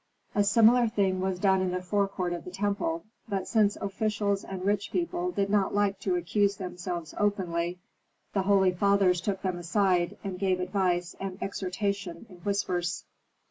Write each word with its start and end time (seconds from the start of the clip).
A 0.33 0.43
similar 0.43 0.87
thing 0.87 1.19
was 1.21 1.37
done 1.37 1.61
in 1.61 1.69
the 1.69 1.79
forecourt 1.83 2.33
of 2.33 2.43
the 2.43 2.49
temple. 2.49 3.05
But 3.29 3.47
since 3.47 3.75
officials 3.75 4.43
and 4.43 4.65
rich 4.65 4.89
people 4.91 5.29
did 5.29 5.47
not 5.51 5.75
like 5.75 5.99
to 5.99 6.15
accuse 6.15 6.55
themselves 6.55 7.13
openly, 7.19 7.77
the 8.33 8.41
holy 8.41 8.71
fathers 8.71 9.21
took 9.21 9.43
them 9.43 9.59
aside, 9.59 10.17
and 10.23 10.39
gave 10.39 10.59
advice 10.59 11.15
and 11.19 11.37
exhortation 11.39 12.25
in 12.29 12.37
whispers. 12.37 13.05